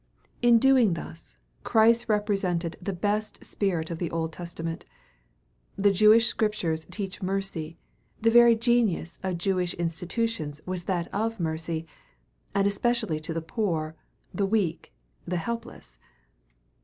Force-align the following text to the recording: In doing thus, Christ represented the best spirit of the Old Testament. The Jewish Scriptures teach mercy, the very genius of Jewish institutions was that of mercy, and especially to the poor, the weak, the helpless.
In 0.41 0.57
doing 0.57 0.95
thus, 0.95 1.37
Christ 1.63 2.09
represented 2.09 2.75
the 2.81 2.91
best 2.91 3.43
spirit 3.45 3.91
of 3.91 3.99
the 3.99 4.09
Old 4.09 4.33
Testament. 4.33 4.83
The 5.75 5.91
Jewish 5.91 6.25
Scriptures 6.25 6.87
teach 6.89 7.21
mercy, 7.21 7.77
the 8.19 8.31
very 8.31 8.55
genius 8.55 9.19
of 9.21 9.37
Jewish 9.37 9.75
institutions 9.75 10.59
was 10.65 10.85
that 10.85 11.07
of 11.13 11.39
mercy, 11.39 11.85
and 12.55 12.65
especially 12.65 13.19
to 13.19 13.31
the 13.31 13.43
poor, 13.43 13.95
the 14.33 14.47
weak, 14.47 14.91
the 15.27 15.37
helpless. 15.37 15.99